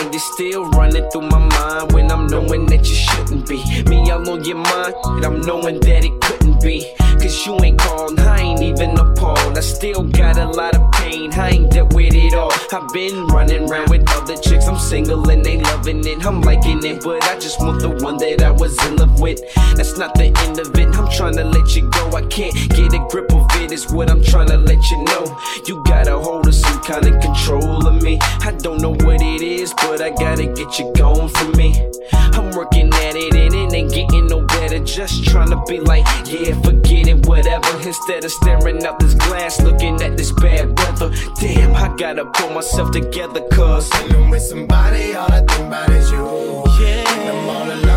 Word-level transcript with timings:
hand. 0.00 0.14
It's 0.14 0.24
still 0.32 0.64
running 0.70 1.08
through 1.10 1.28
my 1.28 1.38
mind 1.38 1.92
when 1.92 2.10
I'm 2.10 2.26
knowing 2.26 2.66
that 2.66 2.88
you 2.88 2.94
shouldn't 2.94 3.48
be. 3.48 3.82
Me 3.84 4.10
all 4.10 4.28
on 4.30 4.44
your 4.44 4.56
mind, 4.56 4.94
and 5.04 5.24
I'm 5.24 5.40
knowing 5.42 5.80
that 5.80 6.04
it 6.04 6.20
couldn't 6.20 6.60
be. 6.62 6.99
Cause 7.30 7.46
you 7.46 7.56
ain't 7.62 7.78
called, 7.78 8.18
I 8.18 8.40
ain't 8.40 8.60
even 8.60 8.98
appalled. 8.98 9.56
I 9.56 9.60
still 9.60 10.02
got 10.02 10.36
a 10.36 10.48
lot 10.48 10.74
of 10.74 10.90
pain, 10.90 11.32
I 11.34 11.50
ain't 11.50 11.70
dealt 11.70 11.94
with 11.94 12.12
it 12.12 12.34
all. 12.34 12.50
I've 12.72 12.92
been 12.92 13.28
running 13.28 13.70
around 13.70 13.88
with 13.88 14.02
other 14.10 14.36
chicks, 14.36 14.66
I'm 14.66 14.76
single 14.76 15.30
and 15.30 15.44
they 15.44 15.58
loving 15.60 16.04
it. 16.04 16.26
I'm 16.26 16.40
liking 16.40 16.84
it, 16.84 17.04
but 17.04 17.22
I 17.22 17.38
just 17.38 17.60
want 17.60 17.82
the 17.82 17.90
one 18.04 18.16
that 18.16 18.42
I 18.42 18.50
was 18.50 18.76
in 18.84 18.96
love 18.96 19.20
with. 19.20 19.40
That's 19.76 19.96
not 19.96 20.14
the 20.14 20.24
end 20.44 20.58
of 20.58 20.76
it, 20.76 20.88
I'm 20.98 21.08
trying 21.08 21.36
to 21.36 21.44
let 21.44 21.76
you 21.76 21.88
go. 21.90 22.10
I 22.16 22.22
can't 22.22 22.52
get 22.70 22.94
a 22.94 23.06
grip 23.08 23.32
of 23.32 23.46
it. 23.62 23.70
is 23.70 23.92
what 23.92 24.10
I'm 24.10 24.24
trying 24.24 24.48
to 24.48 24.56
let 24.56 24.90
you 24.90 25.04
know. 25.04 25.38
You 25.68 25.84
got 25.84 26.08
a 26.08 26.18
hold 26.18 26.48
of 26.48 26.54
some 26.54 26.80
kind 26.80 27.06
of 27.06 27.22
control 27.22 27.86
of 27.86 28.02
me. 28.02 28.18
I 28.40 28.50
don't 28.58 28.82
know 28.82 28.94
what 29.06 29.22
it 29.22 29.42
is, 29.42 29.72
but 29.74 30.00
I 30.00 30.10
gotta 30.10 30.46
get 30.46 30.80
you 30.80 30.92
going 30.94 31.28
for 31.28 31.48
me. 31.56 31.90
I'm 32.12 32.50
working 32.56 32.92
at 32.92 33.14
it 33.16 33.34
and 33.34 33.54
it 33.54 33.72
ain't 33.72 33.92
getting 33.92 34.26
no 34.26 34.44
better. 34.46 34.78
Just 34.80 35.24
trying 35.24 35.50
to 35.50 35.62
be 35.68 35.78
like, 35.78 36.06
yeah, 36.26 36.60
forget 36.62 37.06
it, 37.06 37.19
whatever. 37.26 37.80
Instead 37.80 38.24
of 38.24 38.30
staring 38.32 38.84
out 38.84 38.98
this 38.98 39.14
glass, 39.14 39.60
looking 39.60 40.00
at 40.02 40.16
this 40.16 40.32
bad 40.32 40.78
weather. 40.78 41.10
Damn, 41.40 41.74
I 41.74 41.94
gotta 41.96 42.24
pull 42.26 42.50
myself 42.50 42.90
together, 42.90 43.42
cause 43.52 43.90
I'm 43.92 44.30
with 44.30 44.42
somebody, 44.42 45.14
all 45.14 45.30
I 45.30 45.40
think 45.40 45.66
about 45.66 45.90
is 45.90 46.10
you. 46.10 46.64
Yeah. 46.80 47.04
When 47.18 47.28
I'm 47.28 47.48
all 47.48 47.70
alone, 47.70 47.89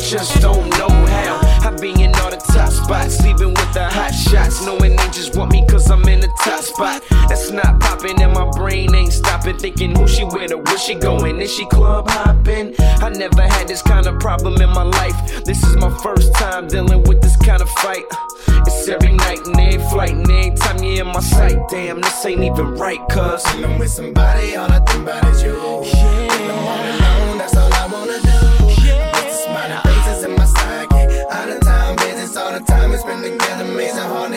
just 0.00 0.40
don't 0.40 0.68
know 0.78 0.88
how. 0.88 1.40
I 1.66 1.76
be 1.80 1.90
in 2.02 2.14
all 2.16 2.30
the 2.30 2.36
top 2.36 2.70
spots, 2.70 3.16
sleeping 3.16 3.48
with 3.48 3.72
the 3.72 3.88
hot 3.88 4.12
shots. 4.12 4.64
Knowing 4.64 4.96
they 4.96 5.08
just 5.10 5.36
want 5.36 5.52
me 5.52 5.66
cause 5.66 5.90
I'm 5.90 6.06
in 6.08 6.20
the 6.20 6.30
top 6.42 6.62
spot. 6.62 7.02
That's 7.28 7.50
not 7.50 7.80
popping, 7.80 8.20
and 8.22 8.32
my 8.32 8.48
brain 8.50 8.94
ain't 8.94 9.12
stopping. 9.12 9.58
Thinking 9.58 9.94
who 9.96 10.06
she 10.06 10.24
with 10.24 10.52
or 10.52 10.58
where 10.58 10.78
she 10.78 10.94
going. 10.94 11.40
Is 11.40 11.54
she 11.54 11.66
club 11.66 12.08
hopping? 12.08 12.74
I 12.78 13.10
never 13.10 13.42
had 13.42 13.68
this 13.68 13.82
kind 13.82 14.06
of 14.06 14.18
problem 14.20 14.60
in 14.60 14.70
my 14.70 14.82
life. 14.82 15.44
This 15.44 15.62
is 15.64 15.76
my 15.76 15.90
first 16.02 16.34
time 16.34 16.68
dealing 16.68 17.02
with 17.04 17.20
this 17.22 17.36
kind 17.36 17.62
of 17.62 17.70
fight. 17.70 18.04
It's 18.66 18.88
every 18.88 19.12
night 19.12 19.46
and 19.46 19.58
every 19.58 19.88
flight, 19.90 20.10
and 20.12 20.30
every 20.30 20.56
time 20.56 20.82
you're 20.82 21.06
in 21.06 21.12
my 21.12 21.20
sight. 21.20 21.58
Damn, 21.68 22.00
this 22.00 22.26
ain't 22.26 22.42
even 22.42 22.74
right, 22.74 23.00
cuz. 23.10 23.44
When 23.54 23.64
I'm 23.64 23.78
with 23.78 23.90
somebody, 23.90 24.56
all 24.56 24.70
I 24.70 24.80
think 24.80 25.02
about 25.02 25.24
is 25.28 25.42
you. 25.42 25.52
When 25.52 26.50
I'm 26.50 26.66
all 26.66 26.84
alone, 26.84 27.38
that's 27.38 27.56
all 27.56 27.72
I 27.72 27.86
wanna 27.92 28.20
do. 28.20 28.35
Spend 33.06 33.22
together, 33.22 33.64
amazing 33.64 33.98
hard 34.02 34.32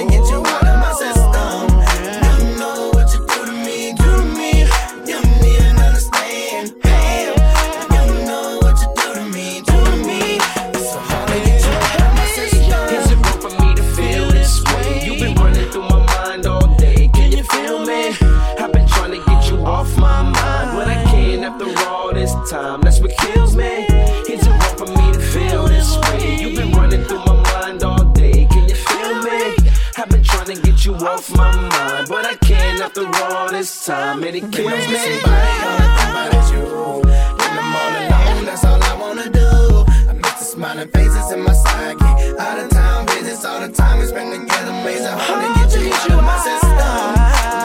time. 43.80 44.00
We 44.00 44.06
spend 44.06 44.30
together, 44.34 44.72
amazing 44.72 45.16
hard 45.16 45.42
to 45.42 45.50
get 45.60 45.70
you 45.80 45.94
out 45.94 46.12
of 46.12 46.24
my 46.24 46.38
system. 46.48 46.70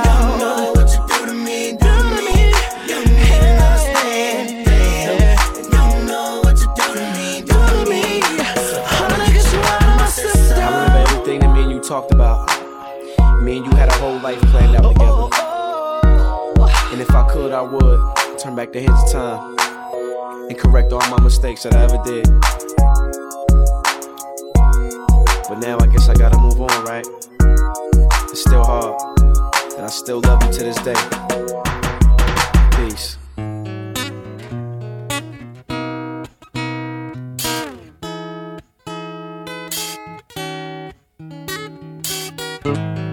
You 0.06 0.20
know 0.40 0.72
what 0.76 0.88
you 0.94 1.00
do 1.10 1.18
to 1.26 1.34
me, 1.34 1.72
do 1.72 1.90
to 1.90 2.20
me. 2.26 2.38
You 2.86 2.94
don't 2.94 3.58
understand, 3.66 4.64
damn. 4.66 5.18
You 5.74 6.06
know 6.06 6.40
what 6.44 6.56
you 6.62 6.68
do 6.78 6.86
to 6.98 7.04
me, 7.16 7.28
do 7.42 7.58
to 7.72 7.80
me. 7.90 8.02
So 8.70 8.78
hard 8.86 9.10
to 9.12 9.32
get 9.32 9.46
you 9.52 9.60
out 9.60 9.82
of 9.82 9.94
my 9.98 10.08
system. 10.08 10.58
I 10.58 10.66
remember 10.70 11.00
everything 11.10 11.38
that 11.40 11.50
me 11.54 11.60
and 11.64 11.72
you 11.72 11.80
talked 11.80 12.12
about. 12.12 12.38
Me 13.42 13.58
and 13.58 13.66
you 13.66 13.72
had 13.76 13.88
a 13.88 13.96
whole 13.98 14.18
life 14.20 14.40
planned 14.52 14.76
out 14.76 14.84
oh, 14.84 14.88
oh, 14.88 14.92
together. 14.92 15.28
Oh. 16.60 16.90
And 16.92 17.00
if 17.00 17.10
I 17.10 17.28
could, 17.28 17.52
I 17.52 17.62
would 17.62 18.38
turn 18.38 18.54
back 18.54 18.72
the 18.72 18.80
hands 18.80 19.02
of 19.02 19.12
time 19.12 19.56
and 20.48 20.58
correct 20.58 20.92
all 20.92 21.06
my 21.10 21.20
mistakes 21.20 21.62
that 21.64 21.74
I 21.74 21.82
ever 21.82 22.00
did. 22.04 22.26
But 25.46 25.58
now 25.58 25.76
I 25.78 25.86
guess 25.86 26.08
I 26.08 26.14
gotta 26.14 26.38
move 26.38 26.60
on, 26.60 26.84
right? 26.84 27.06
It's 28.30 28.40
still 28.40 28.64
hard, 28.64 29.00
and 29.76 29.84
I 29.84 29.88
still 29.88 30.20
love 30.20 30.42
you 30.42 30.52
to 30.52 30.64
this 30.64 30.76
day. 30.82 30.94
Peace. 32.76 33.18
Thank 42.64 43.03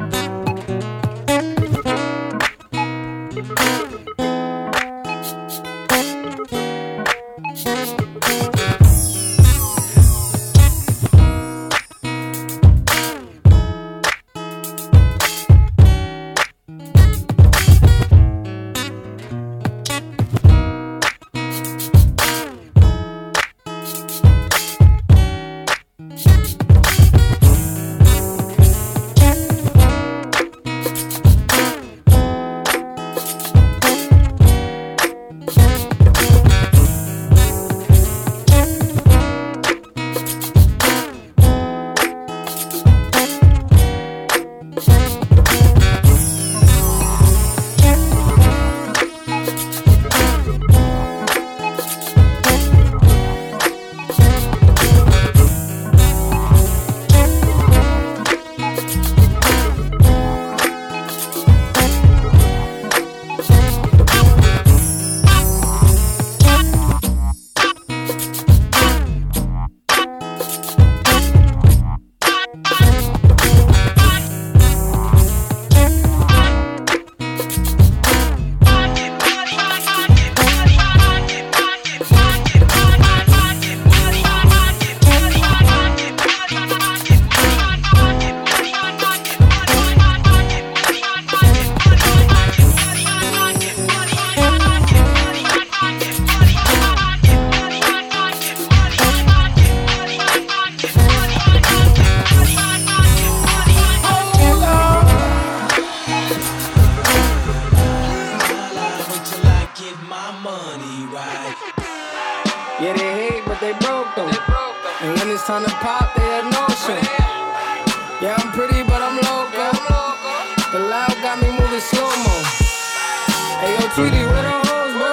TD, 123.95 124.23
where 124.23 124.43
the 124.43 124.55
hoes, 124.67 124.93
bro? 124.95 125.11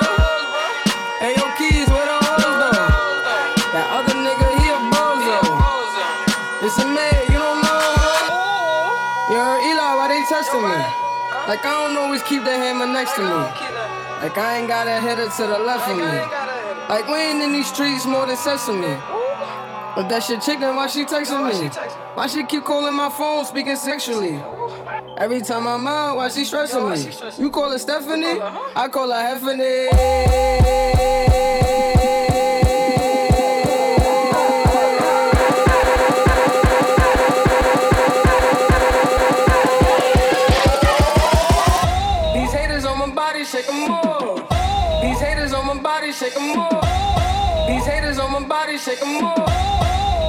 Hey, 1.19 1.34
yo, 1.34 1.44
Keys, 1.58 1.88
where 1.90 2.06
the 2.06 2.19
hoes, 2.22 2.56
though? 2.62 2.78
That 3.75 3.86
other 3.90 4.14
nigga, 4.14 4.48
he 4.54 4.66
a 4.70 4.78
bozo. 4.86 5.38
It's 6.62 6.78
a 6.78 6.86
man, 6.86 7.14
you 7.26 7.38
don't 7.42 7.58
know. 7.58 7.82
bro. 7.98 9.34
Yo, 9.34 9.42
Eli, 9.66 9.90
why 9.98 10.06
they 10.08 10.22
testing 10.30 10.62
me? 10.62 10.78
Like, 11.50 11.64
I 11.66 11.72
don't 11.88 11.96
always 11.96 12.22
keep 12.22 12.44
the 12.44 12.54
hammer 12.54 12.86
next 12.86 13.14
to 13.16 13.22
me. 13.22 13.28
Like, 14.22 14.38
I 14.38 14.58
ain't 14.58 14.69
got 14.69 14.86
a 14.86 15.00
header 15.00 15.28
to 15.28 15.42
the 15.46 15.58
left 15.58 15.88
of 15.90 15.96
me. 15.96 16.04
Like, 16.88 17.08
we 17.08 17.19
ain't 17.19 17.42
in 17.42 17.52
these 17.52 17.66
streets 17.66 18.06
more 18.06 18.26
than 18.26 18.36
sesame. 18.36 18.94
But 19.96 20.08
that 20.08 20.22
shit 20.22 20.40
chicken, 20.42 20.76
why 20.76 20.86
she 20.86 21.04
texting 21.04 21.42
me? 21.50 21.69
Why 22.14 22.26
she 22.28 22.44
keep 22.44 22.64
calling 22.64 22.94
my 22.94 23.10
phone, 23.10 23.44
speaking 23.44 23.74
sexually? 23.76 24.38
Every 25.20 25.41
time 25.41 25.67
I'm 25.67 25.85
out, 25.85 26.17
why 26.17 26.29
she 26.29 26.44
stressing 26.44 26.88
me? 26.88 27.11
You 27.43 27.50
call 27.50 27.73
her 27.73 27.79
Stephanie? 27.79 28.41
I 28.76 28.87
call 28.87 29.11
her 29.11 29.15
Heffany. 29.15 29.91
These 42.32 42.53
haters 42.53 42.85
on 42.85 42.99
my 43.00 43.11
body, 43.11 43.43
shake 48.79 49.00
them 49.00 49.20
more. 49.20 49.77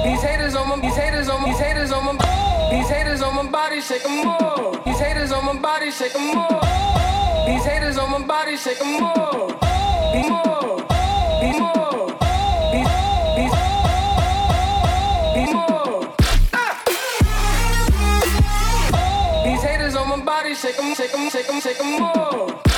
These 0.04 0.22
haters 0.22 0.54
on 0.54 0.68
my. 0.68 0.80
These 0.80 0.96
haters 0.96 1.28
on 1.28 1.42
my. 1.42 1.50
These 1.50 1.58
haters 1.58 1.92
on 1.92 2.04
my, 2.04 2.12
these 2.70 2.88
haters 2.88 3.22
on 3.22 3.34
my, 3.34 3.50
body, 3.50 3.80
shake 3.80 4.02
them 4.02 4.24
more. 4.24 4.80
These 4.84 4.98
haters 4.98 5.32
on 5.32 5.44
my 5.44 5.60
body, 5.60 5.90
shake 5.90 6.12
them 6.12 6.34
more. 6.34 6.60
These 7.46 7.64
haters 7.64 7.98
on 7.98 8.10
my 8.10 8.26
body, 8.26 8.56
shake 8.56 8.78
them 8.78 9.00
more. 9.00 9.48
Be 10.12 10.28
more, 10.28 10.44
more, 11.52 11.76
more. 15.54 16.14
These 19.44 19.62
haters 19.62 19.96
on 19.96 20.08
my 20.08 20.24
body, 20.24 20.54
shake 20.54 20.76
them, 20.76 20.94
shake 20.94 21.12
them, 21.12 21.30
shake 21.30 21.46
them, 21.46 21.60
shake 21.60 21.78
them 21.78 21.98
more. 21.98 22.69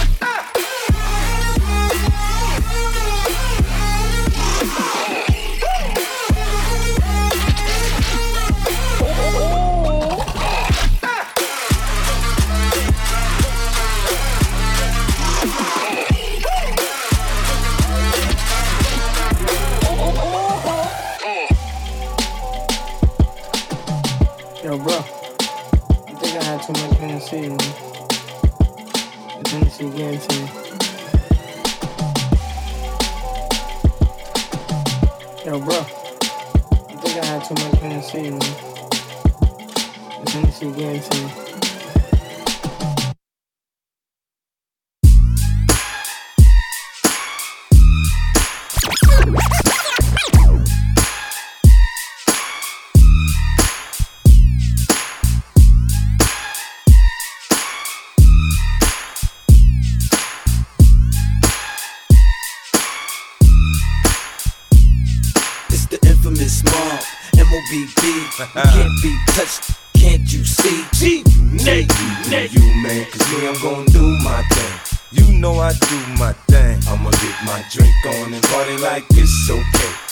Know 75.43 75.59
I 75.59 75.73
do 75.73 75.99
my 76.21 76.33
thing. 76.47 76.79
I'ma 76.87 77.11
get 77.11 77.37
my 77.45 77.65
drink 77.73 77.93
on 78.07 78.33
and 78.33 78.43
party 78.45 78.79
like 78.79 79.05
it's 79.11 79.51
okay. 79.51 80.12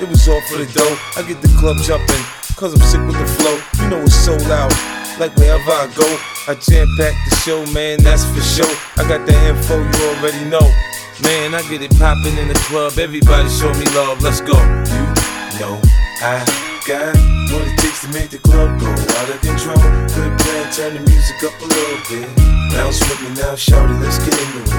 It 0.00 0.08
was 0.08 0.28
all 0.28 0.40
for 0.42 0.58
the 0.58 0.66
dough. 0.70 0.96
I 1.18 1.26
get 1.26 1.42
the 1.42 1.50
club 1.58 1.76
jumping, 1.82 2.22
cause 2.54 2.70
I'm 2.70 2.82
sick 2.86 3.02
with 3.02 3.18
the 3.18 3.26
flow. 3.26 3.58
You 3.82 3.90
know 3.90 4.02
it's 4.06 4.14
so 4.14 4.38
loud. 4.46 4.70
Like 5.18 5.34
wherever 5.34 5.74
I 5.74 5.90
go, 5.98 6.06
I 6.46 6.54
jam 6.54 6.86
pack 6.94 7.18
the 7.26 7.34
show, 7.42 7.66
man, 7.74 7.98
that's 8.06 8.22
for 8.30 8.38
sure. 8.38 8.70
I 8.94 9.02
got 9.10 9.26
the 9.26 9.34
info 9.50 9.74
you 9.82 9.98
already 10.14 10.44
know. 10.46 10.62
Man, 11.26 11.50
I 11.52 11.66
get 11.66 11.82
it 11.82 11.90
poppin' 11.98 12.38
in 12.38 12.46
the 12.46 12.54
club. 12.70 12.94
Everybody 12.94 13.50
show 13.50 13.74
me 13.74 13.90
love, 13.98 14.22
let's 14.22 14.40
go. 14.40 14.54
You 14.54 15.58
know 15.58 15.74
I 16.22 16.46
got 16.86 17.18
what 17.50 17.66
it 17.66 17.74
takes 17.82 18.06
to 18.06 18.08
make 18.14 18.30
the 18.30 18.38
club 18.38 18.78
go 18.78 18.86
out 18.86 19.28
of 19.34 19.40
control. 19.42 19.82
Good 20.14 20.30
plan, 20.38 20.70
turn 20.70 20.94
the 20.94 21.02
music 21.10 21.42
up 21.42 21.58
a 21.58 21.66
little 21.66 21.98
bit. 22.06 22.30
Bounce 22.70 23.02
with 23.02 23.18
me 23.26 23.34
now, 23.34 23.56
shout 23.56 23.90
it, 23.90 23.98
let's 23.98 24.22
get 24.22 24.30
into 24.30 24.62
it. 24.62 24.78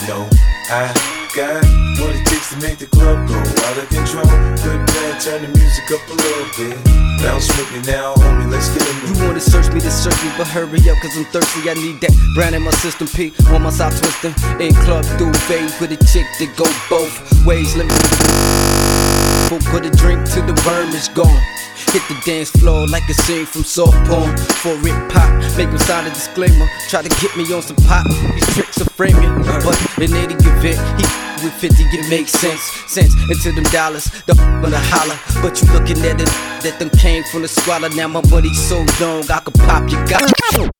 You 0.00 0.08
know 0.08 0.24
I 0.72 0.88
got 1.36 1.60
what 2.00 2.16
it 2.16 2.24
takes 2.24 2.29
to 2.50 2.56
make 2.66 2.78
the 2.78 2.86
club 2.86 3.28
go 3.28 3.38
out 3.38 3.78
of 3.78 3.86
control. 3.94 4.26
Good 4.58 4.82
plan, 4.90 5.20
turn 5.22 5.42
the 5.42 5.50
music 5.54 5.86
up 5.94 6.02
a 6.10 6.16
little 6.18 6.50
bit. 6.58 6.74
Bounce 7.22 7.46
with 7.46 7.70
me 7.70 7.78
now, 7.86 8.14
homie, 8.18 8.50
let's 8.50 8.68
get 8.74 8.82
into 8.90 9.14
You 9.14 9.26
wanna 9.26 9.38
search 9.38 9.72
me 9.72 9.78
to 9.80 9.90
search 9.90 10.18
me, 10.24 10.30
but 10.36 10.48
hurry 10.48 10.82
up, 10.90 10.98
cause 10.98 11.14
I'm 11.16 11.24
thirsty. 11.30 11.70
I 11.70 11.74
need 11.74 12.00
that 12.02 12.10
brand 12.34 12.56
in 12.56 12.62
my 12.62 12.74
system. 12.82 13.06
P 13.06 13.32
on 13.54 13.62
my 13.62 13.70
side 13.70 13.94
twisting. 13.94 14.34
In 14.58 14.74
club 14.82 15.04
through 15.14 15.32
phase 15.46 15.78
with 15.78 15.92
a 15.92 16.00
chick 16.10 16.26
that 16.42 16.50
go 16.58 16.66
both 16.90 17.14
ways. 17.46 17.76
Let 17.76 17.86
me 17.86 17.94
put 19.70 19.86
a 19.86 19.90
drink 19.90 20.26
till 20.26 20.42
the 20.42 20.56
worm 20.66 20.90
is 20.90 21.06
gone. 21.08 21.40
Hit 21.94 22.02
the 22.10 22.18
dance 22.26 22.50
floor 22.50 22.86
like 22.88 23.08
a 23.08 23.14
scene 23.14 23.46
from 23.46 23.62
soft 23.62 23.94
porn. 24.10 24.36
For 24.58 24.74
it 24.74 24.98
pop, 25.10 25.30
make 25.56 25.70
him 25.70 25.78
sign 25.78 26.06
a 26.06 26.10
disclaimer. 26.10 26.66
Try 26.88 27.02
to 27.02 27.10
get 27.22 27.36
me 27.36 27.46
on 27.54 27.62
some 27.62 27.76
pop. 27.86 28.06
These 28.34 28.54
tricks 28.54 28.80
are 28.80 28.90
framing, 28.98 29.30
but 29.62 29.78
in 30.02 30.14
any 30.14 30.34
event, 30.34 30.78
he 30.98 31.29
with 31.42 31.54
50 31.54 31.84
it 31.84 32.08
makes 32.08 32.32
sense. 32.32 32.60
Sense 32.86 33.14
into 33.30 33.52
them 33.52 33.64
dollars, 33.72 34.04
the 34.26 34.34
on 34.64 34.70
the 34.70 34.78
holler. 34.78 35.18
But 35.42 35.60
you 35.60 35.72
looking 35.72 35.98
at 36.04 36.20
it 36.20 36.28
that 36.62 36.78
them 36.78 36.90
came 36.90 37.24
from 37.24 37.42
the 37.42 37.48
squalor. 37.48 37.88
Now 37.90 38.08
my 38.08 38.22
money's 38.28 38.60
so 38.68 38.84
long, 39.00 39.30
I 39.30 39.40
could 39.40 39.54
pop 39.54 39.90
your 39.90 40.04
guy. 40.06 40.70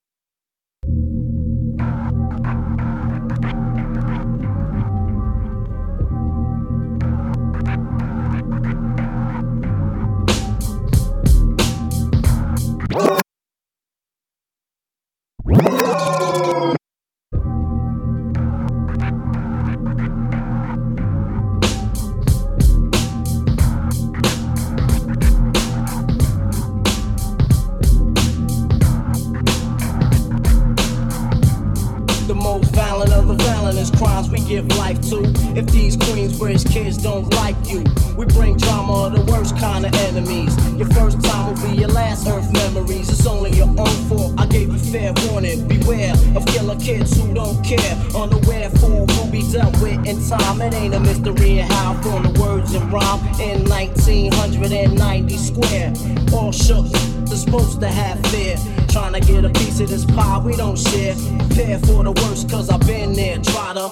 Beware 46.11 46.37
of 46.37 46.47
killer 46.47 46.77
kids 46.77 47.17
who 47.17 47.35
don't 47.35 47.63
care. 47.65 47.97
Unaware 48.15 48.71
fool 48.71 49.07
who 49.07 49.31
be 49.31 49.43
dealt 49.51 49.81
with 49.81 50.07
in 50.07 50.21
time. 50.29 50.61
It 50.61 50.75
ain't 50.75 50.95
a 50.95 51.01
mystery 51.01 51.59
how 51.59 51.95
from 52.03 52.23
the 52.23 52.41
words 52.41 52.75
and 52.75 52.93
rhyme 52.93 53.21
in 53.41 53.65
1990 53.69 55.37
square. 55.37 55.93
All 56.33 56.53
shook, 56.53 56.87
they're 57.27 57.37
supposed 57.37 57.81
to 57.81 57.89
have 57.89 58.25
fear. 58.27 58.57
Trying 58.89 59.13
to 59.15 59.21
get 59.21 59.45
a 59.45 59.51
piece 59.51 59.81
of 59.81 59.89
this 59.89 60.05
pie 60.05 60.39
we 60.39 60.57
don't 60.57 60.79
share. 60.79 61.15
Prepare 61.39 61.79
for 61.81 62.05
the 62.05 62.13
worst, 62.13 62.51
cause 62.51 62.71
I've 62.71 62.87
been 62.87 63.13
there. 63.13 63.39
Try 63.39 63.75
to. 63.75 63.91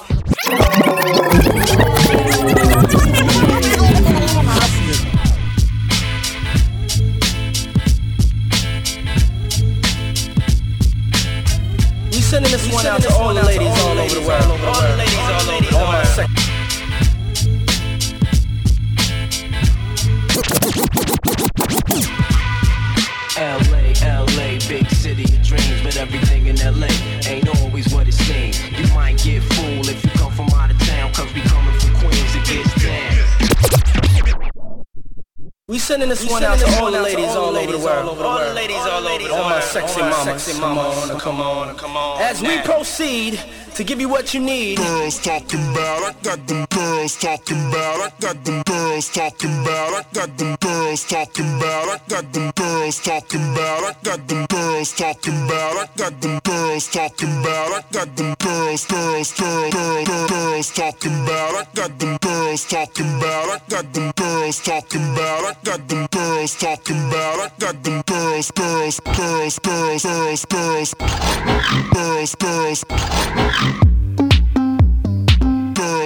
Sending 12.39 12.57
this 12.57 12.73
one 12.73 12.85
out 12.85 13.01
to 13.01 13.13
all 13.15 13.33
the 13.33 13.43
ladies 13.43 13.67
all 13.83 13.99
over 13.99 14.15
the 14.15 14.21
world. 14.21 14.43
All 14.43 14.81
the 14.81 14.97
ladies 14.97 15.17
all 15.19 15.49
over 15.51 15.65
the 15.65 15.75
world. 15.75 16.48
Sending 35.99 36.09
this 36.09 36.31
one 36.31 36.43
out 36.43 36.57
to 36.57 36.65
all 36.79 36.91
the 36.91 37.01
ladies 37.01 37.35
all 37.35 37.55
over 37.55 37.71
the 37.71 37.77
world. 37.77 38.19
All 38.19 38.39
the 38.39 38.53
ladies 38.53 38.77
all 38.77 39.05
over 39.05 39.23
the 39.23 39.29
world. 39.29 39.43
All 39.43 39.49
my 39.49 39.59
sexy 39.59 39.99
mamas. 39.99 40.59
Come 40.59 40.77
on, 40.77 41.19
come 41.19 41.41
on, 41.41 41.75
come 41.75 41.97
on. 41.97 42.21
As 42.21 42.41
we 42.41 42.57
proceed 42.61 43.39
to 43.79 43.85
give 43.85 44.01
you 44.01 44.09
what 44.09 44.33
you 44.33 44.41
need. 44.41 44.75
Girls 44.75 45.19
talking 45.23 45.63
about, 45.71 46.03
I 46.03 46.11
got 46.21 46.45
them 46.47 46.65
girls 46.69 47.15
talking 47.15 47.69
about, 47.69 48.01
I 48.01 48.11
got 48.19 48.43
them 48.43 48.61
girls 48.63 49.07
talking 49.07 49.55
about, 49.61 49.93
I 49.95 50.03
got 50.11 50.37
them 50.37 50.55
girls 50.59 51.05
talking 51.07 51.47
about, 51.55 51.87
I 51.87 51.99
got 52.09 52.33
them 52.33 52.51
girls 52.57 52.99
talking 52.99 53.53
about, 53.53 53.83
I 53.87 53.95
got 54.03 54.27
them 54.27 54.45
girls 54.47 54.91
talking 54.91 55.45
about, 55.47 55.77
I 55.79 55.87
got 55.95 56.19
them 56.19 56.39
girls 56.43 56.87
talking 56.91 57.39
about, 57.39 57.71
I 57.71 57.83
got 57.93 58.15
them 58.17 58.35
girls, 58.43 58.85
girls, 58.85 59.31
girls, 59.39 59.73
girls, 59.73 60.29
girls 60.29 60.71
talking 60.75 61.23
about, 61.23 61.55
I 61.55 61.63
got 61.73 61.99
them 61.99 62.17
girls 62.17 62.65
talking 62.67 63.15
about, 63.15 63.47
I 63.47 63.59
got 63.69 63.93
them 63.93 64.11
girls 64.17 64.59
talking 64.61 65.13
about, 65.13 65.45
I 65.47 65.55
got 65.63 65.87
them 65.87 66.07
girls 66.11 66.55
talking 66.59 66.99
about, 67.07 67.39
I 67.39 67.51
got 67.59 67.83
them 67.83 68.01
girls, 68.01 68.51
girls, 68.51 68.99
girls, 68.99 69.59
girls, 69.59 70.03
girls, 70.03 70.43
girls, 70.43 70.93
girls, 71.93 72.35
girls. 72.35 73.68
Mm-hmm. 73.69 74.08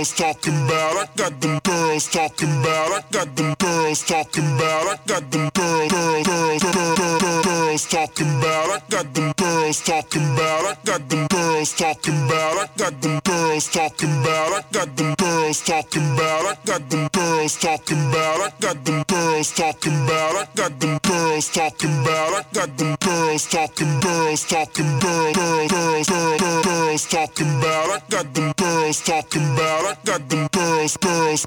Girls 0.04 0.16
talking 0.18 0.66
about, 0.66 0.98
I 0.98 1.08
got 1.16 1.40
them 1.40 1.60
girls 1.64 2.10
talking 2.12 2.52
about, 2.60 2.92
I 2.92 3.04
got 3.10 3.36
them 3.38 3.56
girls 3.58 4.04
talking 4.04 4.44
about, 4.44 4.88
I 4.92 5.00
got 5.08 5.32
them 5.32 5.50
girls, 5.54 5.92
girls, 5.94 6.28
girls, 6.28 6.64
girls, 6.64 7.22
girls, 7.24 7.46
girls 7.46 7.88
talking 7.88 8.28
about, 8.38 8.70
I 8.70 8.82
got 8.90 9.14
them 9.14 9.32
girls 9.38 9.80
talking 9.82 10.34
about, 10.34 10.66
I 10.68 10.76
got 10.84 11.10
them 11.10 11.28
girls 11.30 11.72
talking 11.74 12.26
about, 12.28 12.58
I 12.60 12.68
got 12.76 13.02
them 13.02 13.20
girls 13.24 13.70
talking 13.72 14.12
about, 14.20 14.52
I 14.52 14.68
got 14.74 14.98
them 14.98 15.16
girls 15.16 15.62
talking 15.64 16.12
about, 16.12 16.44
I 16.52 16.56
got 16.66 16.90
them 16.90 17.08
girls 17.08 17.56
talking 17.56 18.04
about, 18.04 18.42
I 18.44 18.58
got 18.60 18.84
them 18.84 19.08
girls 19.08 19.54
talking 19.56 20.04
about, 20.04 20.36
I 20.36 20.48
got 20.54 20.80
them 20.80 21.00
girls 21.00 21.50
talking 21.50 22.02
about, 22.04 22.34
I 22.34 22.44
got 22.52 22.78
them 22.78 22.96
girls 23.00 23.48
talking, 23.48 24.00
girls 24.02 24.44
talking, 24.50 25.00
girls, 25.00 25.36
girls, 25.38 25.72
girls, 25.72 26.10
girls, 26.10 26.66
girls 26.66 27.08
talking 27.08 27.58
about, 27.60 27.90
I 27.90 28.02
got 28.10 28.34
them 28.34 28.52
girls 28.58 29.02
talking 29.02 29.54
about, 29.54 29.86
I 29.86 29.93
got 30.04 30.30
them 30.30 30.48
girls. 30.52 30.98
Girls 30.98 31.46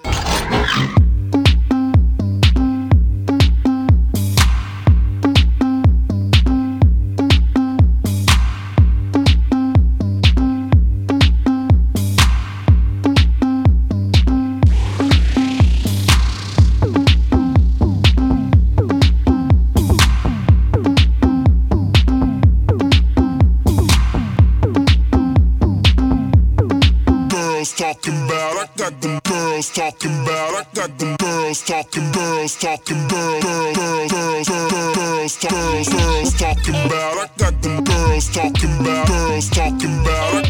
talking, 31.83 32.11
girls 32.13 32.57
talking, 32.57 33.09
girls, 33.09 33.45
girls, 33.45 34.11
girls, 34.11 34.49
girls, 34.49 34.97
girls, 34.97 35.39
girls, 35.39 35.89
girls 35.89 36.35
talking 36.39 36.75
about, 36.87 37.19
I 37.19 37.29
got 37.37 37.63
them 37.63 37.85
girls 37.85 38.29
talking 38.31 38.81
about, 38.81 39.09
girls 39.09 39.51
talking 39.51 40.01
about. 40.01 40.45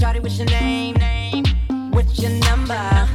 Shawty, 0.00 0.20
what's 0.20 0.38
your 0.38 0.48
name? 0.48 0.96
Name 0.96 1.44
what's 1.92 2.18
your 2.18 2.32
number? 2.50 3.08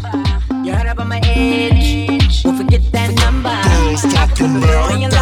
You 0.63 0.74
heard 0.74 0.88
about 0.88 1.07
my 1.07 1.21
age? 1.25 2.43
Won't 2.45 2.57
forget 2.57 2.81
that 2.93 3.13
number. 3.15 3.50
I 3.50 4.27
can 4.36 4.53
put 4.62 5.16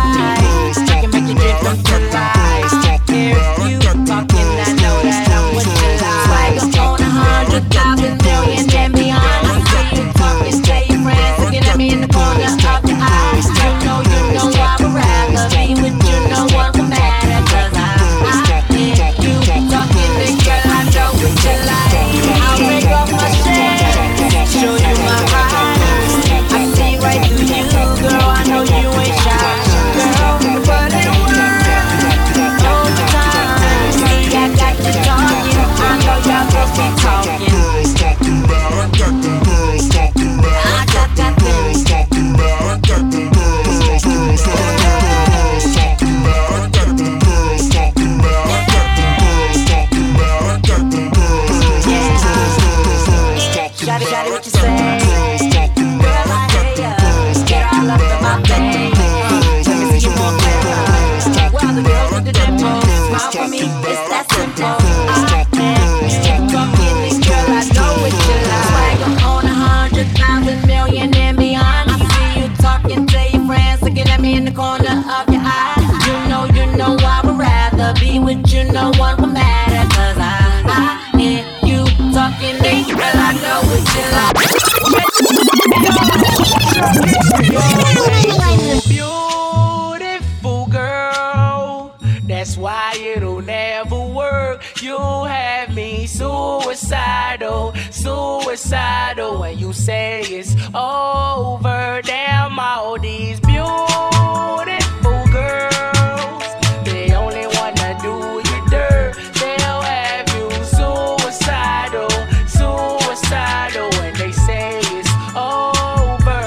suicidal 98.75 99.39
when 99.39 99.57
you 99.57 99.71
say 99.71 100.21
it's 100.21 100.55
over. 100.73 102.01
Damn, 102.03 102.59
all 102.59 102.99
these 102.99 103.39
beautiful 103.39 105.23
girls, 105.31 106.43
they 106.83 107.13
only 107.13 107.47
wanna 107.55 107.97
do 108.01 108.41
you 108.49 108.69
dirt. 108.69 109.15
They'll 109.39 109.81
have 109.81 110.27
you 110.35 110.49
suicidal, 110.75 112.09
suicidal 112.47 113.89
when 113.99 114.13
they 114.15 114.31
say 114.33 114.79
it's 114.97 115.09
over. 115.35 116.43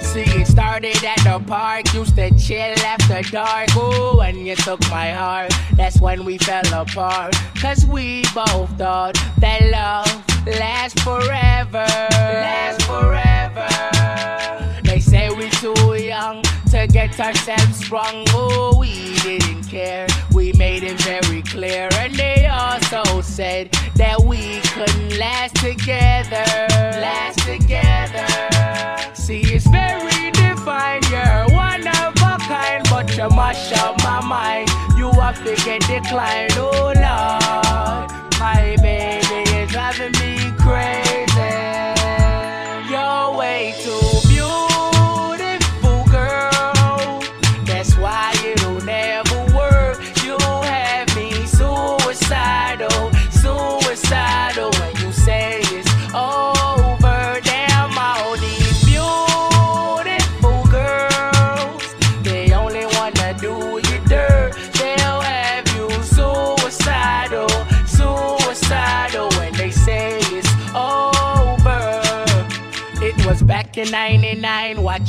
See, 0.00 0.40
it 0.40 0.46
started 0.48 1.04
at 1.04 1.22
the 1.22 1.40
park, 1.46 1.94
used 1.94 2.16
to 2.16 2.36
chill 2.36 2.74
after 2.84 3.22
dark. 3.30 3.68
Ooh, 3.76 4.18
when 4.18 4.44
you 4.44 4.56
took 4.56 4.80
my 4.90 5.12
heart, 5.12 5.52
that's 5.76 6.00
when 6.00 6.24
we 6.24 6.38
fell 6.38 6.66
apart. 6.74 7.34
Cause 7.60 7.86
we 7.86 8.22
both 8.34 8.76
thought 8.76 9.16
that 9.38 9.62
love 9.70 10.31
lasts 10.46 11.02
forever. 11.02 11.86
Last 12.10 12.82
forever. 12.82 13.68
They 14.82 15.00
say 15.00 15.30
we 15.30 15.48
too 15.50 15.94
young 15.94 16.42
to 16.70 16.86
get 16.86 17.18
ourselves 17.20 17.84
sprung. 17.84 18.24
Oh, 18.30 18.76
we 18.78 19.14
didn't 19.20 19.64
care. 19.64 20.06
We 20.32 20.52
made 20.54 20.82
it 20.82 21.00
very 21.02 21.42
clear. 21.42 21.88
And 21.98 22.14
they 22.14 22.46
also 22.46 23.20
said 23.20 23.70
that 23.96 24.20
we 24.20 24.60
couldn't 24.74 25.18
last 25.18 25.56
together. 25.56 26.44
Last 27.00 27.38
together. 27.40 28.26
See, 29.14 29.42
it's 29.42 29.66
very 29.66 30.30
defined. 30.32 31.04
You're 31.10 31.46
one 31.54 31.86
of 31.86 32.14
a 32.16 32.38
kind, 32.48 32.86
but 32.90 33.16
you 33.16 33.28
mash 33.30 33.72
up 33.78 34.02
my 34.02 34.20
mind. 34.26 34.68
You 34.96 35.10
have 35.20 35.42
to 35.44 35.54
get 35.64 35.80
declined. 35.82 36.52
Oh, 36.56 36.92
Lord. 36.96 38.21
My 38.42 38.74
baby 38.82 39.48
is 39.56 39.70
driving 39.70 40.10
me 40.18 40.50
crazy. 40.58 41.54
You're 42.90 43.36
way 43.38 43.72
too 43.78 44.00
beautiful, 44.26 44.71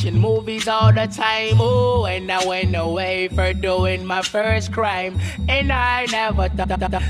watching 0.03 0.19
movies 0.19 0.67
all 0.67 0.91
the 0.91 1.07
time. 1.07 1.57
Oh, 1.59 2.05
and 2.05 2.29
I 2.31 2.45
went 2.45 2.75
away 2.75 3.29
for 3.29 3.53
doing 3.53 4.05
my 4.05 4.21
first 4.21 4.73
crime. 4.73 5.17
And 5.47 5.71
I 5.71 6.05
never 6.11 6.49
thought 6.49 6.67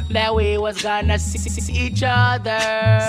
that 0.09 0.35
we 0.35 0.57
was 0.57 0.81
gonna 0.81 1.17
see 1.17 1.73
each 1.73 2.03
other. 2.05 2.59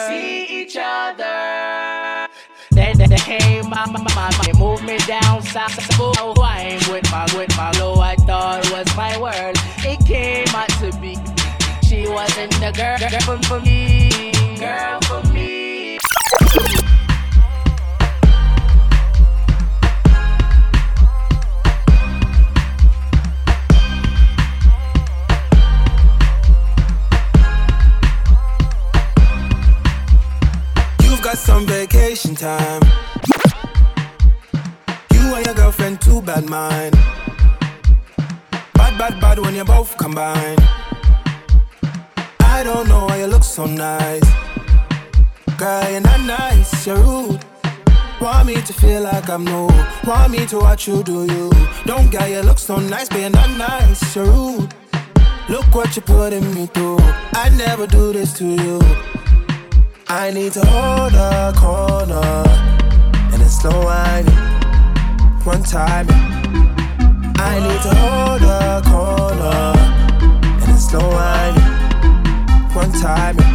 See 0.08 0.62
each 0.62 0.76
other. 0.80 2.28
Then 2.70 2.96
they 2.96 3.16
came, 3.16 3.68
my 3.68 3.84
my, 3.86 4.00
my, 4.14 4.30
they 4.44 4.58
moved 4.58 4.84
me 4.84 4.96
down 5.06 5.42
south. 5.42 5.76
Oh, 6.00 6.32
wine 6.36 6.80
with 6.90 7.10
my, 7.10 7.26
with 7.36 7.54
my 7.56 7.70
low, 7.78 8.00
I 8.00 8.16
thought 8.16 8.64
was 8.72 8.88
my 8.96 9.18
world. 9.20 9.56
It 9.84 10.00
came 10.06 10.48
out 10.54 10.70
to 10.80 10.90
be. 10.98 11.16
She 11.86 12.08
wasn't 12.08 12.52
the 12.52 12.72
girl, 12.72 12.98
girl 12.98 13.38
for 13.42 13.60
me. 13.60 14.32
Girl 14.58 15.00
for 15.02 15.22
me. 15.22 15.23
Vacation 31.66 32.34
time. 32.34 32.82
You 35.12 35.34
and 35.34 35.46
your 35.46 35.54
girlfriend, 35.54 36.00
too 36.00 36.20
bad 36.20 36.48
mind. 36.48 36.92
Bad, 38.74 38.98
bad, 38.98 39.20
bad 39.20 39.38
when 39.38 39.54
you 39.54 39.64
both 39.64 39.96
combine. 39.96 40.58
I 42.40 42.62
don't 42.62 42.86
know 42.88 43.06
why 43.06 43.18
you 43.20 43.26
look 43.26 43.44
so 43.44 43.64
nice. 43.66 44.28
Girl, 45.56 45.90
you're 45.90 46.00
not 46.00 46.20
nice, 46.20 46.86
you're 46.86 46.98
rude. 46.98 47.44
Want 48.20 48.46
me 48.46 48.60
to 48.60 48.72
feel 48.72 49.02
like 49.02 49.28
I'm 49.30 49.44
new. 49.44 49.68
Want 50.06 50.32
me 50.32 50.46
to 50.46 50.58
watch 50.58 50.86
you 50.86 51.02
do 51.02 51.24
you. 51.24 51.50
Don't 51.86 52.10
get 52.10 52.30
you 52.30 52.40
look 52.42 52.58
so 52.58 52.76
nice, 52.76 53.08
but 53.08 53.20
you're 53.20 53.30
not 53.30 53.50
nice, 53.56 54.14
you're 54.14 54.26
rude. 54.26 54.74
Look 55.48 55.74
what 55.74 55.96
you're 55.96 56.04
putting 56.04 56.54
me 56.54 56.66
through. 56.66 56.98
I 57.32 57.50
never 57.56 57.86
do 57.86 58.12
this 58.12 58.32
to 58.34 58.44
you. 58.44 58.80
I 60.08 60.30
need 60.30 60.52
to 60.52 60.64
hold 60.66 61.14
a 61.14 61.52
corner 61.56 62.44
and 63.32 63.42
a 63.42 63.48
slow 63.48 63.84
whining. 63.84 64.34
One 65.44 65.62
time. 65.62 66.06
I 67.36 67.58
need 67.60 67.80
to 67.82 67.94
hold 67.94 68.42
a 68.42 68.82
corner 68.84 69.72
and 70.62 70.72
a 70.72 70.78
slow 70.78 71.08
whining. 71.08 72.74
One 72.74 72.92
time. 72.92 73.53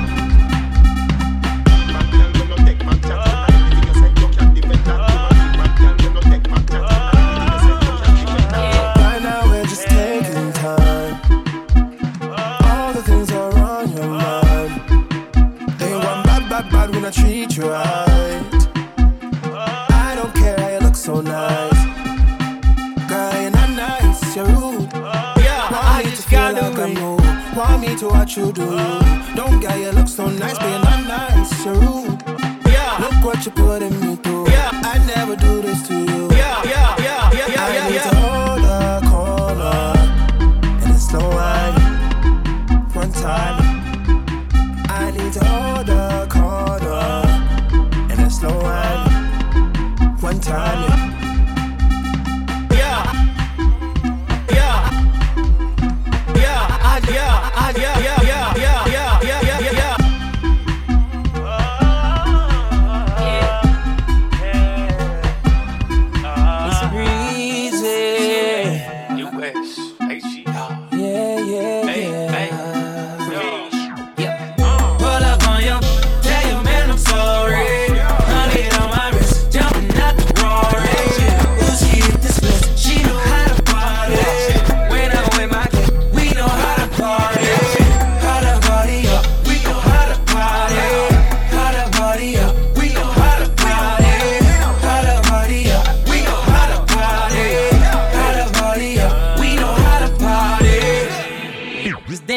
Bad, 17.11 17.15
bad 17.15 17.29
when 17.29 17.45
I 17.45 17.47
treat 17.47 17.57
you 17.57 17.69
right. 17.69 18.67
I 19.91 20.15
don't 20.15 20.33
care 20.35 20.57
how 20.57 20.69
you 20.69 20.79
look 20.79 20.95
so 20.95 21.21
nice. 21.21 21.73
Girl, 23.07 23.41
you're 23.41 23.51
not 23.51 23.69
nice, 23.69 24.35
you're 24.35 24.45
rude. 24.45 24.91
Yeah, 24.93 25.71
Want 25.71 25.85
I 25.85 26.01
me 26.03 26.09
just 26.09 26.23
to 26.23 26.29
feel 26.29 26.53
like 26.53 26.77
I'm 26.77 26.95
wait. 26.95 27.57
Want 27.57 27.81
me 27.81 27.95
to 27.97 28.07
watch 28.07 28.37
you 28.37 28.51
do. 28.51 28.65
Don't 29.35 29.59
get 29.59 29.79
you 29.79 29.91
look 29.91 30.07
so 30.07 30.27
nice, 30.27 30.57
but 30.57 30.69
you're 30.69 30.79
not 30.79 31.07
nice, 31.07 31.65
you're 31.65 31.75
rude. 31.75 32.23
Yeah. 32.65 32.97
Look 32.99 33.23
what 33.23 33.45
you're 33.45 33.55
putting 33.55 33.99
me 34.01 34.15
through. 34.17 34.49
Yeah. 34.49 34.69
I 34.73 34.97
never 35.05 35.35
do 35.35 35.61
this 35.61 35.87
to 35.87 35.93
you. 35.93 36.29
Yeah, 36.31 36.63
yeah, 36.63 36.95
yeah, 36.99 37.31
yeah, 37.33 37.47
yeah, 37.47 37.65
I 37.65 37.73
yeah, 37.73 37.87
need 37.87 37.95
yeah. 37.95 38.09
to 38.09 38.15
hold 38.15 38.65
a 38.65 39.01
corner 39.09 39.93
and 40.83 40.91
a 40.91 40.99
slow 40.99 41.29
whining. 41.29 42.93
One 42.93 43.11
time. 43.11 43.58
Time. 50.49 50.98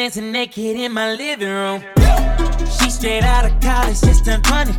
Dancing 0.03 0.33
naked 0.33 0.75
in 0.75 0.91
my 0.91 1.13
living 1.13 1.47
room. 1.47 1.81
She 2.77 2.89
straight 2.89 3.23
out 3.23 3.45
of 3.45 3.57
college, 3.61 4.01
just 4.01 4.25
turned 4.25 4.43
22. 4.43 4.75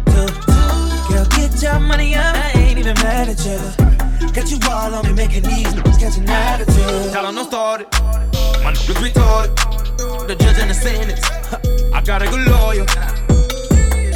Girl, 1.08 1.24
get 1.30 1.62
your 1.62 1.80
money 1.80 2.14
up. 2.14 2.36
I 2.36 2.52
ain't 2.56 2.78
even 2.78 2.92
mad 2.96 3.30
at 3.30 3.40
you. 3.46 3.58
Got 4.34 4.50
you 4.50 4.58
all 4.70 4.94
on 4.94 5.06
me, 5.06 5.14
making 5.14 5.44
these 5.44 5.72
niggas 5.72 5.98
catch 5.98 6.18
an 6.18 6.28
attitude. 6.28 7.10
Tell 7.14 7.24
'em 7.24 7.36
don't 7.36 7.48
start 7.48 7.80
it. 7.80 7.88
My 8.62 8.72
niggas 8.74 9.00
retarded. 9.00 10.28
The 10.28 10.34
judge 10.34 10.58
and 10.58 10.68
the 10.68 10.74
sentence. 10.74 11.22
I 11.94 12.02
got 12.02 12.20
a 12.20 12.26
good 12.26 12.46
lawyer. 12.46 12.84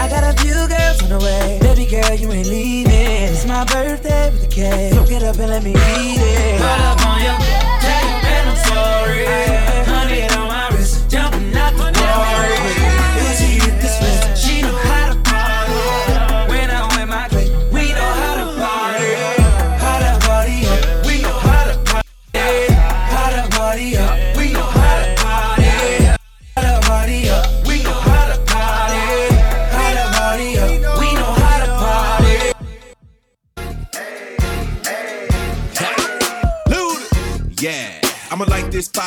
I 0.04 0.06
got 0.14 0.24
a 0.30 0.34
few 0.42 0.60
girls 0.74 1.02
on 1.04 1.08
the 1.08 1.20
way. 1.24 1.58
Baby 1.62 1.86
girl, 1.86 2.14
you 2.22 2.30
ain't 2.32 2.48
leaving. 2.48 3.32
It's 3.32 3.46
my 3.46 3.64
birthday 3.64 4.30
with 4.30 4.42
the 4.42 4.50
cake. 4.54 4.92
So 4.92 5.06
get 5.06 5.22
up 5.22 5.38
and 5.38 5.48
let 5.54 5.62
me 5.62 5.70
eat 5.70 6.20
it. 6.20 6.60
Pull 6.60 6.82
up 6.90 7.06
on 7.06 7.18
your, 7.26 7.38
tell 7.80 8.06
man 8.24 8.48
I'm 8.50 8.56
sorry. 8.68 9.87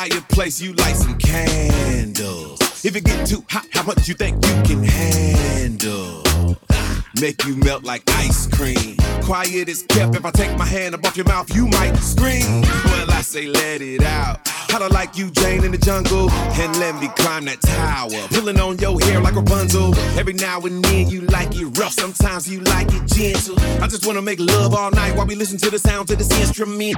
Fireplace, 0.01 0.59
you 0.59 0.73
light 0.73 0.95
some 0.95 1.15
candles. 1.19 2.59
If 2.83 2.95
it 2.95 3.03
get 3.03 3.27
too 3.27 3.43
hot, 3.49 3.67
how 3.71 3.83
much 3.83 4.07
you 4.07 4.15
think 4.15 4.35
you 4.43 4.61
can 4.63 4.83
handle? 4.83 6.23
Make 7.21 7.45
you 7.45 7.55
melt 7.57 7.83
like 7.83 8.01
ice 8.07 8.47
cream. 8.47 8.97
Quiet 9.21 9.69
is 9.69 9.83
kept. 9.89 10.15
If 10.15 10.25
I 10.25 10.31
take 10.31 10.57
my 10.57 10.65
hand 10.65 10.95
above 10.95 11.15
your 11.15 11.27
mouth, 11.27 11.53
you 11.55 11.67
might 11.67 11.95
scream. 11.97 12.61
Well, 12.61 13.11
I 13.11 13.21
say 13.21 13.45
let 13.45 13.81
it 13.81 14.01
out. 14.03 14.39
How 14.71 14.79
to 14.79 14.87
like 14.87 15.17
you, 15.17 15.29
Jane, 15.29 15.63
in 15.63 15.71
the 15.71 15.77
jungle, 15.77 16.31
and 16.31 16.79
let 16.79 16.99
me 16.99 17.07
climb 17.17 17.45
that 17.45 17.61
tower. 17.61 18.27
Pulling 18.29 18.59
on 18.59 18.79
your 18.79 18.99
hair 19.01 19.21
like 19.21 19.35
a. 19.35 19.51
Every 20.17 20.33
now 20.33 20.61
and 20.61 20.83
then 20.83 21.09
you 21.09 21.21
like 21.21 21.55
it 21.55 21.77
rough, 21.77 21.93
sometimes 21.93 22.49
you 22.49 22.61
like 22.61 22.87
it 22.91 23.05
gentle. 23.05 23.59
I 23.83 23.87
just 23.87 24.07
wanna 24.07 24.21
make 24.21 24.39
love 24.39 24.73
all 24.73 24.89
night 24.89 25.15
while 25.15 25.27
we 25.27 25.35
listen 25.35 25.59
to 25.59 25.69
the 25.69 25.77
sounds 25.77 26.09
of 26.09 26.17
this 26.17 26.31
instrument. 26.39 26.97